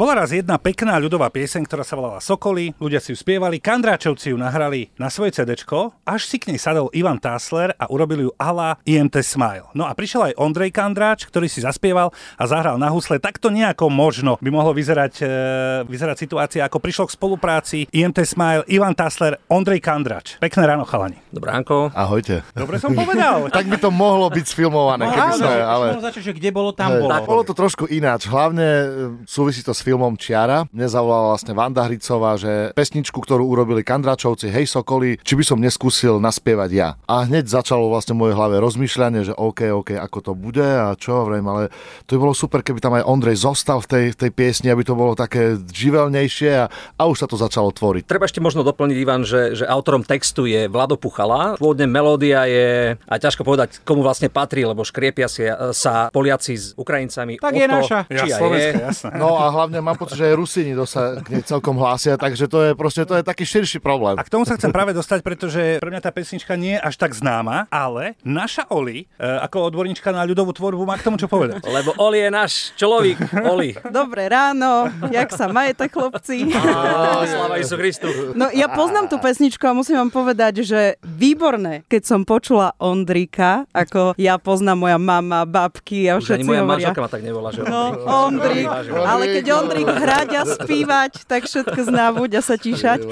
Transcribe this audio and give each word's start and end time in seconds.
Bola 0.00 0.16
raz 0.16 0.32
jedna 0.32 0.56
pekná 0.56 0.96
ľudová 0.96 1.28
pieseň, 1.28 1.68
ktorá 1.68 1.84
sa 1.84 1.92
volala 1.92 2.24
Sokoly, 2.24 2.72
ľudia 2.80 3.04
si 3.04 3.12
ju 3.12 3.20
spievali, 3.20 3.60
Kandráčovci 3.60 4.32
ju 4.32 4.40
nahrali 4.40 4.88
na 4.96 5.12
svoje 5.12 5.36
CD, 5.36 5.52
až 6.08 6.20
si 6.24 6.40
k 6.40 6.48
nej 6.48 6.56
sadol 6.56 6.88
Ivan 6.96 7.20
Tásler 7.20 7.76
a 7.76 7.84
urobili 7.92 8.24
ju 8.24 8.32
ala 8.40 8.80
IMT 8.88 9.20
Smile. 9.20 9.68
No 9.76 9.84
a 9.84 9.92
prišiel 9.92 10.32
aj 10.32 10.40
Ondrej 10.40 10.72
Kandráč, 10.72 11.28
ktorý 11.28 11.52
si 11.52 11.60
zaspieval 11.60 12.16
a 12.16 12.44
zahral 12.48 12.80
na 12.80 12.88
husle. 12.88 13.20
Takto 13.20 13.52
nejako 13.52 13.92
možno 13.92 14.40
by 14.40 14.48
mohlo 14.48 14.72
vyzerať, 14.72 15.20
e, 15.20 15.28
vyzerať 15.84 16.16
situácia, 16.16 16.64
ako 16.64 16.80
prišlo 16.80 17.04
k 17.04 17.20
spolupráci 17.20 17.78
IMT 17.92 18.24
Smile, 18.24 18.64
Ivan 18.72 18.96
Tásler, 18.96 19.36
Ondrej 19.52 19.84
Kandráč. 19.84 20.40
Pekné 20.40 20.64
ráno, 20.64 20.88
chalani. 20.88 21.20
Dobré 21.28 21.52
ránko. 21.52 21.92
Ahojte. 21.92 22.40
Dobre 22.56 22.80
som 22.80 22.96
povedal. 22.96 23.52
tak 23.52 23.68
by 23.68 23.76
to 23.76 23.92
mohlo 23.92 24.32
byť 24.32 24.48
sfilmované, 24.48 25.04
No, 25.04 25.12
keby 25.12 25.32
áno, 25.36 25.44
sme, 25.44 25.54
ale... 25.60 25.84
začať, 26.00 26.22
že 26.24 26.32
kde 26.32 26.48
bolo, 26.56 26.72
tam 26.72 26.88
bolo. 27.04 27.12
Tak 27.12 27.28
bolo 27.28 27.44
to 27.44 27.52
trošku 27.52 27.84
ináč. 27.92 28.24
Hlavne 28.32 28.64
e, 28.64 28.88
súvisí 29.28 29.60
to 29.60 29.76
s 29.76 29.89
filmom 29.90 30.14
Čiara. 30.14 30.70
Mne 30.70 30.86
zavolala 30.86 31.34
vlastne 31.34 31.50
Vanda 31.50 31.82
Hricová, 31.82 32.38
že 32.38 32.70
pesničku, 32.78 33.18
ktorú 33.18 33.42
urobili 33.42 33.82
Kandračovci, 33.82 34.46
Hej 34.46 34.70
Sokoli, 34.70 35.18
či 35.18 35.34
by 35.34 35.42
som 35.42 35.58
neskúsil 35.58 36.22
naspievať 36.22 36.70
ja. 36.70 36.88
A 37.10 37.26
hneď 37.26 37.50
začalo 37.50 37.90
vlastne 37.90 38.14
v 38.14 38.22
mojej 38.22 38.38
hlave 38.38 38.62
rozmýšľanie, 38.62 39.26
že 39.26 39.34
OK, 39.34 39.66
OK, 39.74 39.98
ako 39.98 40.18
to 40.22 40.32
bude 40.38 40.62
a 40.62 40.94
čo, 40.94 41.26
vrejme, 41.26 41.48
ale 41.50 41.62
to 42.06 42.14
by 42.14 42.30
bolo 42.30 42.34
super, 42.38 42.62
keby 42.62 42.78
tam 42.78 42.94
aj 42.94 43.02
Ondrej 43.02 43.42
zostal 43.42 43.82
v 43.82 43.88
tej, 43.90 44.04
v 44.14 44.16
tej 44.22 44.30
piesni, 44.30 44.70
aby 44.70 44.86
to 44.86 44.94
bolo 44.94 45.18
také 45.18 45.58
živelnejšie 45.58 46.50
a, 46.54 46.70
a 46.70 47.02
už 47.10 47.24
sa 47.24 47.26
to 47.26 47.34
začalo 47.34 47.74
tvoriť. 47.74 48.06
Treba 48.06 48.30
ešte 48.30 48.38
možno 48.38 48.62
doplniť, 48.62 48.96
Ivan, 49.02 49.26
že, 49.26 49.58
že 49.58 49.66
autorom 49.66 50.06
textu 50.06 50.46
je 50.46 50.70
Vlado 50.70 50.94
Puchala. 50.94 51.58
Pôvodne 51.58 51.90
melódia 51.90 52.46
je, 52.46 52.94
a 52.94 53.14
ťažko 53.18 53.42
povedať, 53.42 53.82
komu 53.82 54.06
vlastne 54.06 54.30
patrí, 54.30 54.62
lebo 54.62 54.86
škriepia 54.86 55.26
si, 55.26 55.42
sa 55.74 56.14
Poliaci 56.14 56.54
s 56.54 56.66
Ukrajincami. 56.78 57.42
Tak 57.42 57.50
o 57.50 57.58
je 57.58 57.66
to, 57.66 57.74
naša. 57.74 57.98
Či 58.06 58.28
Ja, 58.30 58.38
je. 58.38 58.70
jasné. 58.92 59.12
No 59.16 59.34
a 59.40 59.50
hlavne 59.50 59.79
mám 59.80 59.96
pocit, 59.96 60.16
že 60.16 60.26
aj 60.26 60.34
Rusini 60.34 60.72
to 60.72 60.84
sa 60.84 61.16
k 61.16 61.28
nej 61.30 61.42
celkom 61.42 61.74
hlásia, 61.74 62.14
takže 62.14 62.46
to 62.46 62.58
je 62.62 62.70
proste 62.72 63.02
to 63.02 63.14
je 63.14 63.22
taký 63.22 63.42
širší 63.42 63.78
problém. 63.78 64.14
A 64.14 64.22
k 64.22 64.30
tomu 64.30 64.44
sa 64.44 64.54
chcem 64.54 64.68
práve 64.68 64.90
dostať, 64.90 65.20
pretože 65.20 65.60
pre 65.78 65.88
mňa 65.88 66.00
tá 66.00 66.10
pesnička 66.10 66.54
nie 66.54 66.76
je 66.76 66.80
až 66.80 66.94
tak 66.96 67.12
známa, 67.12 67.66
ale 67.68 68.14
naša 68.20 68.68
Oli, 68.68 69.04
e, 69.10 69.24
ako 69.40 69.66
odborníčka 69.66 70.08
na 70.08 70.22
ľudovú 70.22 70.50
tvorbu, 70.50 70.82
má 70.82 70.94
k 70.94 71.04
tomu 71.04 71.16
čo 71.16 71.26
povedať. 71.26 71.60
Lebo 71.62 71.96
Oli 71.98 72.20
je 72.20 72.30
náš 72.30 72.52
človek. 72.74 73.16
Oli. 73.44 73.74
Dobré 73.90 74.26
ráno, 74.26 74.86
jak 75.08 75.32
sa 75.32 75.48
majete, 75.48 75.88
chlopci? 75.88 76.46
Sláva 76.50 77.56
Isu 77.56 77.76
Christu. 77.76 78.08
No 78.32 78.48
ja 78.50 78.68
poznám 78.68 79.06
tú 79.06 79.16
pesničku 79.16 79.62
a 79.62 79.72
musím 79.72 79.98
vám 79.98 80.10
povedať, 80.10 80.62
že 80.62 80.80
výborné, 81.02 81.82
keď 81.86 82.02
som 82.04 82.20
počula 82.22 82.72
Ondrika, 82.76 83.64
ako 83.70 84.14
ja 84.16 84.36
poznám 84.36 84.78
moja 84.80 84.98
mama, 84.98 85.42
babky 85.42 86.06
a 86.06 86.16
Už 86.16 86.30
ani 86.30 86.42
všetci 86.42 86.46
moja 86.46 86.62
hovoria. 86.62 86.74
manželka 86.86 87.00
ma 87.00 87.10
tak 87.10 87.22
nevolá, 87.22 87.48
že 87.50 87.60
No, 87.62 87.82
Ondrik. 88.26 88.66
Ale 88.90 89.24
keď 89.30 89.44
Ondrik 89.60 89.86
hrať 89.86 90.30
a 90.40 90.42
spívať, 90.48 91.12
tak 91.28 91.44
všetko 91.44 91.80
znábuť 91.92 92.30
a 92.36 92.40
sa 92.40 92.56
tíšať. 92.56 93.04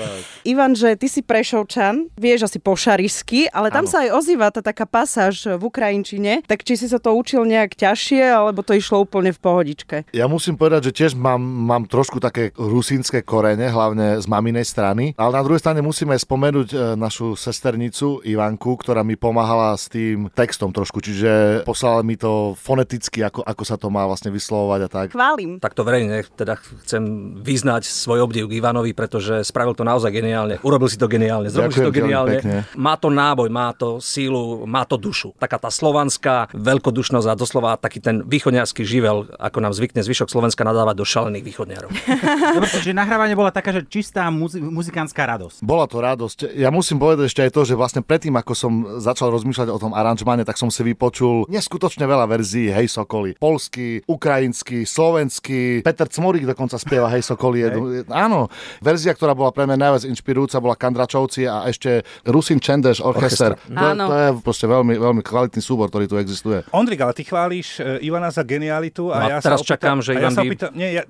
Ivan, 0.48 0.72
že 0.72 0.96
ty 0.96 1.06
si 1.12 1.20
prešovčan, 1.20 2.08
vieš 2.16 2.48
asi 2.48 2.56
po 2.56 2.72
šarisky, 2.72 3.52
ale 3.52 3.68
tam 3.68 3.84
Áno. 3.84 3.92
sa 3.92 4.08
aj 4.08 4.10
ozýva 4.16 4.48
tá 4.48 4.64
taká 4.64 4.88
pasáž 4.88 5.44
v 5.44 5.62
Ukrajinčine, 5.68 6.40
tak 6.48 6.64
či 6.64 6.80
si 6.80 6.88
sa 6.88 6.96
to 6.96 7.12
učil 7.12 7.44
nejak 7.44 7.76
ťažšie, 7.76 8.22
alebo 8.32 8.64
to 8.64 8.72
išlo 8.72 9.04
úplne 9.04 9.30
v 9.34 9.40
pohodičke? 9.40 9.96
Ja 10.16 10.24
musím 10.24 10.56
povedať, 10.56 10.88
že 10.88 11.04
tiež 11.04 11.12
mám, 11.18 11.40
mám 11.40 11.84
trošku 11.84 12.16
také 12.16 12.56
rusínske 12.56 13.20
korene, 13.20 13.68
hlavne 13.68 14.16
z 14.16 14.26
maminej 14.26 14.64
strany, 14.64 15.12
ale 15.20 15.36
na 15.36 15.44
druhej 15.44 15.60
strane 15.60 15.84
musíme 15.84 16.16
spomenúť 16.16 16.68
e, 16.72 16.76
našu 16.96 17.36
sesternicu 17.36 18.24
Ivanku, 18.24 18.80
ktorá 18.80 19.04
mi 19.04 19.20
pomáhala 19.20 19.76
s 19.76 19.92
tým 19.92 20.32
textom 20.32 20.72
trošku, 20.72 21.04
čiže 21.04 21.62
poslala 21.68 22.00
mi 22.00 22.16
to 22.16 22.56
foneticky, 22.56 23.20
ako, 23.20 23.44
ako 23.44 23.62
sa 23.68 23.76
to 23.76 23.92
má 23.92 24.08
vlastne 24.08 24.32
vyslovovať 24.32 24.80
a 24.84 24.88
tak. 24.88 25.06
Chválim. 25.12 25.60
Takto 25.60 25.84
verejne 25.84 26.24
teda 26.38 26.54
chcem 26.86 27.02
vyznať 27.42 27.82
svoj 27.82 28.22
obdiv 28.22 28.46
k 28.46 28.62
Ivanovi, 28.62 28.94
pretože 28.94 29.42
spravil 29.42 29.74
to 29.74 29.82
naozaj 29.82 30.14
geniálne. 30.14 30.62
Urobil 30.62 30.86
si 30.86 30.94
to 30.94 31.10
geniálne, 31.10 31.50
zrobil 31.50 31.74
si 31.74 31.82
to 31.82 31.90
geniálne. 31.90 32.38
pekne. 32.38 32.56
Má 32.78 32.94
to 32.94 33.10
náboj, 33.10 33.50
má 33.50 33.74
to 33.74 33.98
sílu, 33.98 34.62
má 34.70 34.86
to 34.86 34.94
dušu. 34.94 35.34
Taká 35.34 35.58
tá 35.58 35.68
slovanská 35.74 36.46
veľkodušnosť 36.54 37.26
a 37.26 37.34
doslova 37.34 37.70
taký 37.74 37.98
ten 37.98 38.22
východňarský 38.22 38.86
živel, 38.86 39.26
ako 39.36 39.58
nám 39.58 39.74
zvykne 39.74 40.06
zvyšok 40.06 40.30
Slovenska 40.30 40.62
nadávať 40.62 40.94
do 40.94 41.04
šalených 41.04 41.44
východňarov. 41.44 41.90
Dobre, 42.56 42.68
čiže 42.70 42.94
nahrávanie 42.94 43.34
bola 43.34 43.50
taká, 43.50 43.74
že 43.74 43.82
čistá 43.88 44.30
muzi- 44.30 44.62
muzikánska 44.62 45.18
radosť. 45.18 45.58
Bola 45.64 45.90
to 45.90 45.98
radosť. 45.98 46.54
Ja 46.54 46.70
musím 46.70 47.02
povedať 47.02 47.32
ešte 47.32 47.42
aj 47.42 47.50
to, 47.50 47.62
že 47.66 47.74
vlastne 47.74 48.04
predtým, 48.04 48.36
ako 48.38 48.52
som 48.54 48.72
začal 49.02 49.34
rozmýšľať 49.34 49.68
o 49.72 49.78
tom 49.80 49.92
aranžmáne, 49.96 50.46
tak 50.46 50.60
som 50.60 50.68
si 50.68 50.84
vypočul 50.84 51.48
neskutočne 51.50 52.04
veľa 52.04 52.28
verzií 52.28 52.70
Hej 52.70 52.92
Sokoli. 52.94 53.34
Polský, 53.40 54.04
ukrajinský, 54.04 54.84
slovenský, 54.84 55.82
Peter 55.82 56.06
Cmorík 56.28 56.44
dokonca 56.44 56.76
spieva 56.76 57.08
Hej 57.08 57.24
Sokoli. 57.24 57.64
Hej. 57.64 58.04
Áno, 58.12 58.52
verzia, 58.84 59.16
ktorá 59.16 59.32
bola 59.32 59.48
pre 59.48 59.64
mňa 59.64 59.80
najviac 59.80 60.04
inšpirujúca, 60.12 60.60
bola 60.60 60.76
Kandračovci 60.76 61.48
a 61.48 61.64
ešte 61.64 62.04
Rusin 62.28 62.60
Čendeš 62.60 63.00
Orchester. 63.00 63.56
To, 63.56 63.88
to 63.96 64.12
je 64.12 64.28
proste 64.44 64.68
veľmi, 64.68 65.00
veľmi 65.00 65.24
kvalitný 65.24 65.64
súbor, 65.64 65.88
ktorý 65.88 66.04
tu 66.04 66.20
existuje. 66.20 66.68
Ondrik, 66.68 67.00
ale 67.00 67.16
ty 67.16 67.24
chválíš 67.24 67.80
e, 67.80 68.04
Ivana 68.04 68.28
za 68.28 68.44
genialitu 68.44 69.08
a 69.08 69.24
No 69.24 69.28
ja 69.32 69.40
teraz 69.40 69.64
sa 69.64 69.64
opýtam, 69.64 69.72
čakám, 69.72 69.96
že 70.04 70.10
a 70.12 70.12
ja 70.12 70.20
Ivan 70.20 70.34
sa 70.36 70.42
by- 70.44 70.48
opýtam, 70.52 70.70
nie, 70.76 70.88
ja, 70.92 71.02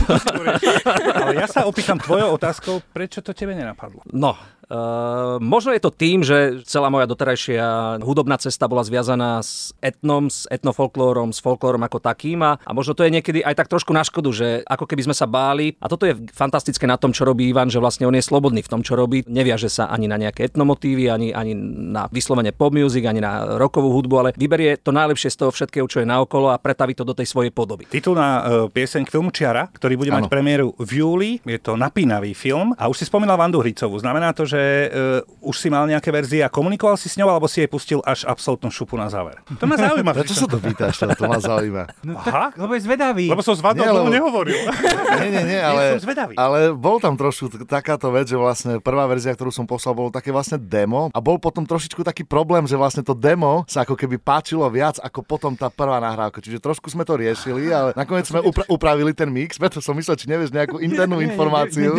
ale 1.20 1.32
ja 1.36 1.46
sa 1.52 1.68
opýtam 1.68 2.00
tvojou 2.00 2.32
otázkou, 2.32 2.80
prečo 2.96 3.20
to 3.20 3.36
tebe 3.36 3.52
nenapadlo? 3.52 4.08
No, 4.08 4.40
Uh, 4.66 5.38
možno 5.38 5.70
je 5.70 5.82
to 5.82 5.94
tým, 5.94 6.26
že 6.26 6.66
celá 6.66 6.90
moja 6.90 7.06
doterajšia 7.06 7.98
hudobná 8.02 8.34
cesta 8.34 8.66
bola 8.66 8.82
zviazaná 8.82 9.38
s 9.38 9.70
etnom, 9.78 10.26
s 10.26 10.50
etnofolklórom, 10.50 11.30
s 11.30 11.38
folklórom 11.38 11.86
ako 11.86 12.02
takým 12.02 12.42
a, 12.42 12.58
a 12.66 12.70
možno 12.74 12.98
to 12.98 13.06
je 13.06 13.14
niekedy 13.14 13.46
aj 13.46 13.62
tak 13.62 13.70
trošku 13.70 13.94
na 13.94 14.02
škodu, 14.02 14.34
že 14.34 14.48
ako 14.66 14.90
keby 14.90 15.06
sme 15.06 15.14
sa 15.14 15.30
báli 15.30 15.78
a 15.78 15.86
toto 15.86 16.02
je 16.10 16.18
fantastické 16.34 16.82
na 16.90 16.98
tom, 16.98 17.14
čo 17.14 17.22
robí 17.22 17.46
Ivan, 17.46 17.70
že 17.70 17.78
vlastne 17.78 18.10
on 18.10 18.18
je 18.18 18.26
slobodný 18.26 18.58
v 18.66 18.70
tom, 18.74 18.82
čo 18.82 18.98
robí, 18.98 19.22
neviaže 19.30 19.70
sa 19.70 19.86
ani 19.86 20.10
na 20.10 20.18
nejaké 20.18 20.50
etnomotívy, 20.50 21.14
ani, 21.14 21.30
ani 21.30 21.54
na 21.94 22.10
vyslovene 22.10 22.50
pop 22.50 22.74
music, 22.74 23.06
ani 23.06 23.22
na 23.22 23.58
rokovú 23.62 23.94
hudbu, 23.94 24.14
ale 24.18 24.30
vyberie 24.34 24.82
to 24.82 24.90
najlepšie 24.90 25.30
z 25.30 25.46
toho 25.46 25.54
všetkého, 25.54 25.86
čo 25.86 26.02
je 26.02 26.10
naokolo 26.10 26.50
a 26.50 26.58
pretaví 26.58 26.98
to 26.98 27.06
do 27.06 27.14
tej 27.14 27.30
svojej 27.30 27.54
podoby. 27.54 27.86
Titulná 27.86 28.28
uh, 28.28 28.42
pieseň 28.66 29.06
k 29.06 29.12
filmu 29.14 29.30
Čiara, 29.30 29.70
ktorý 29.70 29.94
bude 29.94 30.10
mať 30.10 30.26
Áno. 30.26 30.32
premiéru 30.32 30.66
v 30.76 30.90
júli. 30.98 31.30
Je 31.46 31.62
to 31.62 31.78
napínavý 31.78 32.34
film. 32.34 32.74
A 32.74 32.90
už 32.90 32.98
si 33.00 33.04
spomínal 33.06 33.38
Vandu 33.38 33.62
Hricovú. 33.62 34.00
Znamená 34.00 34.34
to, 34.34 34.48
že 34.48 34.55
uh, 34.58 35.46
už 35.46 35.56
si 35.56 35.68
mal 35.68 35.84
nejaké 35.84 36.10
verzie 36.10 36.42
a 36.42 36.50
komunikoval 36.50 36.96
si 36.96 37.06
s 37.06 37.16
ňou, 37.16 37.28
alebo 37.28 37.46
si 37.46 37.62
jej 37.62 37.70
pustil 37.70 38.00
až 38.02 38.24
absolútnu 38.26 38.68
šupu 38.68 38.96
na 38.96 39.06
záver? 39.06 39.38
To 39.56 39.64
ma 39.64 39.76
zaujíma. 39.76 40.10
Prečo 40.12 40.34
sa 40.34 40.46
to 40.46 40.58
pýtaš? 40.58 40.98
To, 41.00 41.12
to 41.12 41.24
ma 41.26 41.38
zaujíma. 41.38 41.84
No, 42.02 42.18
Aha. 42.18 42.50
tak, 42.50 42.58
lebo 42.58 42.72
je 42.74 42.82
zvedavý. 42.84 43.26
Lebo 43.30 43.42
som 43.42 43.54
s 43.54 43.62
tomu 43.62 43.82
lebo- 43.82 44.12
nehovoril. 44.12 44.56
Nie, 45.16 45.30
nie, 45.32 45.44
nie, 45.48 45.60
ale, 45.60 45.96
som 45.96 46.04
zvedavý. 46.06 46.34
ale 46.36 46.70
bol 46.76 47.00
tam 47.00 47.16
trošku 47.16 47.48
takáto 47.64 48.12
vec, 48.12 48.28
že 48.28 48.36
vlastne 48.36 48.78
prvá 48.78 49.08
verzia, 49.08 49.32
ktorú 49.32 49.48
som 49.48 49.64
poslal, 49.64 49.96
bolo 49.96 50.10
také 50.12 50.28
vlastne 50.28 50.60
demo 50.60 51.08
a 51.10 51.18
bol 51.18 51.40
potom 51.40 51.64
trošičku 51.64 52.04
taký 52.04 52.22
problém, 52.22 52.68
že 52.68 52.76
vlastne 52.76 53.00
to 53.00 53.16
demo 53.16 53.64
sa 53.66 53.82
ako 53.82 53.96
keby 53.96 54.20
páčilo 54.20 54.66
viac 54.68 55.00
ako 55.00 55.24
potom 55.24 55.56
tá 55.56 55.72
prvá 55.72 55.98
nahrávka. 55.98 56.38
Čiže 56.44 56.60
trošku 56.60 56.92
sme 56.92 57.02
to 57.02 57.16
riešili, 57.16 57.72
ale 57.72 57.96
nakoniec 57.96 58.28
sme 58.28 58.44
upra- 58.44 58.68
upravili 58.68 59.16
ten 59.16 59.30
mix, 59.32 59.56
preto 59.56 59.80
som 59.80 59.96
myslel, 59.96 60.16
či 60.20 60.28
nevieš 60.28 60.52
nejakú 60.52 60.78
internú 60.78 61.18
informáciu. 61.28 61.96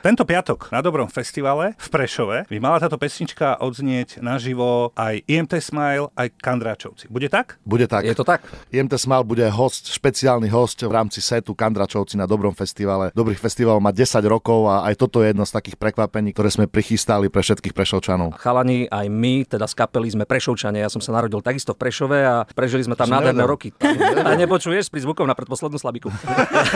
Tento 0.00 0.22
piatok 0.22 0.70
na 0.70 0.80
Dobrom 0.80 1.08
festivale 1.10 1.74
v 1.84 1.88
Prešove 1.92 2.36
by 2.48 2.56
mala 2.56 2.80
táto 2.80 2.96
pesnička 2.96 3.60
odznieť 3.60 4.24
naživo 4.24 4.96
aj 4.96 5.20
IMT 5.28 5.60
Smile, 5.60 6.08
aj 6.16 6.32
Kandráčovci. 6.40 7.12
Bude 7.12 7.28
tak? 7.28 7.60
Bude 7.68 7.84
tak. 7.84 8.08
Je 8.08 8.16
to 8.16 8.24
tak? 8.24 8.40
IMT 8.72 8.96
Smile 8.96 9.24
bude 9.28 9.44
host, 9.52 9.92
špeciálny 9.92 10.48
host 10.48 10.80
v 10.80 10.92
rámci 10.92 11.20
setu 11.20 11.52
Kandračovci 11.52 12.16
na 12.16 12.24
Dobrom 12.24 12.56
festivale. 12.56 13.12
Dobrý 13.12 13.36
festival 13.36 13.84
má 13.84 13.92
10 13.92 14.24
rokov 14.24 14.64
a 14.72 14.88
aj 14.88 14.94
toto 14.96 15.20
je 15.20 15.36
jedno 15.36 15.44
z 15.44 15.52
takých 15.52 15.76
prekvapení, 15.76 16.32
ktoré 16.32 16.48
sme 16.48 16.64
prichystali 16.64 17.28
pre 17.28 17.44
všetkých 17.44 17.76
Prešovčanov. 17.76 18.40
Chalani, 18.40 18.88
aj 18.88 19.06
my, 19.10 19.44
teda 19.44 19.68
z 19.68 19.74
kapely 19.76 20.08
sme 20.14 20.24
Prešovčania. 20.24 20.88
Ja 20.88 20.90
som 20.90 21.04
sa 21.04 21.12
narodil 21.12 21.44
takisto 21.44 21.76
v 21.76 21.84
Prešove 21.84 22.18
a 22.24 22.48
prežili 22.54 22.86
sme 22.86 22.96
tam 22.96 23.12
nádherné 23.12 23.44
roky. 23.44 23.74
A 24.24 24.32
nepočuješ 24.38 24.88
pri 24.88 25.04
zvukom 25.04 25.26
na 25.26 25.36
predposlednú 25.36 25.76
slabiku. 25.76 26.08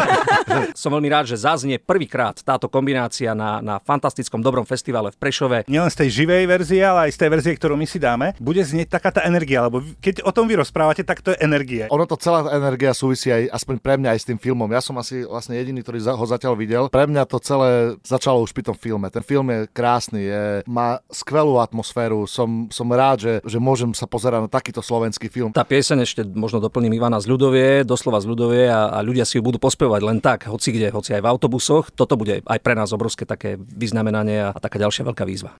som 0.83 0.91
veľmi 0.91 1.09
rád, 1.09 1.31
že 1.31 1.39
zaznie 1.39 1.79
prvýkrát 1.79 2.43
táto 2.43 2.67
kombinácia 2.67 3.33
na, 3.33 3.63
na 3.63 3.79
fantastickom 3.79 4.43
dobrom 4.43 4.67
festivale 4.67 4.98
v 5.15 5.19
Prešove. 5.23 5.59
Nielen 5.71 5.91
z 5.95 5.99
tej 6.03 6.09
živej 6.25 6.51
verzie, 6.51 6.83
ale 6.83 7.07
aj 7.07 7.15
z 7.15 7.19
tej 7.23 7.29
verzie, 7.31 7.53
ktorú 7.55 7.79
my 7.79 7.87
si 7.87 8.03
dáme, 8.03 8.35
bude 8.43 8.59
znieť 8.59 8.99
taká 8.99 9.15
tá 9.15 9.23
energia, 9.23 9.63
lebo 9.63 9.87
keď 10.03 10.27
o 10.27 10.35
tom 10.35 10.51
vy 10.51 10.59
rozprávate, 10.59 11.07
tak 11.07 11.23
to 11.23 11.31
je 11.31 11.39
energie. 11.39 11.87
Ono 11.95 12.05
to 12.05 12.19
celá 12.19 12.43
tá 12.43 12.51
energia 12.59 12.91
súvisí 12.91 13.31
aj, 13.31 13.55
aspoň 13.55 13.77
pre 13.79 13.95
mňa 13.95 14.11
aj 14.17 14.19
s 14.19 14.27
tým 14.27 14.39
filmom. 14.43 14.67
Ja 14.75 14.83
som 14.83 14.99
asi 14.99 15.23
vlastne 15.23 15.55
jediný, 15.55 15.87
ktorý 15.87 16.03
ho 16.03 16.27
zatiaľ 16.27 16.59
videl. 16.59 16.85
Pre 16.91 17.07
mňa 17.07 17.23
to 17.31 17.39
celé 17.39 17.95
začalo 18.03 18.43
už 18.43 18.51
pri 18.51 18.67
tom 18.67 18.77
filme. 18.77 19.07
Ten 19.15 19.23
film 19.23 19.47
je 19.55 19.71
krásny, 19.71 20.27
je, 20.27 20.43
má 20.67 20.99
skvelú 21.13 21.63
atmosféru. 21.63 22.27
Som, 22.27 22.67
som 22.73 22.89
rád, 22.91 23.19
že, 23.23 23.35
že 23.45 23.59
môžem 23.61 23.93
sa 23.93 24.09
pozerať 24.09 24.49
na 24.49 24.51
takýto 24.51 24.81
slovenský 24.81 25.29
film. 25.29 25.53
Tá 25.53 25.63
pieseň 25.63 26.03
ešte 26.03 26.21
možno 26.25 26.59
doplním 26.59 26.97
Ivana 26.97 27.21
z 27.21 27.29
ľudovie, 27.29 27.85
doslova 27.85 28.19
z 28.19 28.27
ľudovie 28.33 28.67
a, 28.73 28.97
a 28.97 28.99
ľudia 29.05 29.29
si 29.29 29.37
ju 29.39 29.43
budú 29.45 29.61
pospevovať 29.61 30.03
len 30.03 30.19
tak, 30.25 30.49
hoci 30.49 30.73
kde, 30.75 30.89
hoci 30.91 31.15
aj 31.15 31.23
v 31.23 31.31
autobusoch. 31.31 31.93
Toto 31.93 32.17
bude 32.17 32.41
aj 32.43 32.59
pre 32.65 32.75
nás 32.75 32.91
obrovské 32.97 33.29
také 33.29 33.61
vyznamenanie 33.61 34.49
a, 34.49 34.49
a 34.57 34.59
taká 34.59 34.81
ďalšia 34.89 35.05
veľká 35.13 35.25
výzva. 35.29 35.53